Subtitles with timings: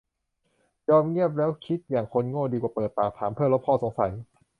[0.89, 4.11] ยอมเงียบแล้วคิดอย่างคนโง่ดีกว่าเปิดปากถามเพื่อลบข้อสงสัย